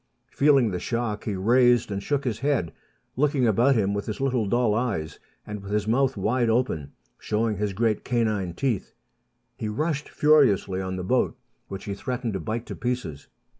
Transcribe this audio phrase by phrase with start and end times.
[0.31, 2.73] Feeling the shock, he raised and shook his head,
[3.15, 7.57] looking about him with his little dull eyes, and with his mouth wide open, showing
[7.57, 8.95] his great canine teeth.
[9.57, 11.37] He rushed furiously on the boat,
[11.67, 13.27] which he threatened to bite to pieces.